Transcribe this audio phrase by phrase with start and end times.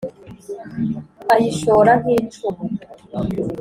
[1.33, 2.63] ayishora nk'icumu